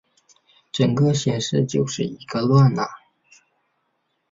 [0.71, 2.89] 整个显示就是一个乱啊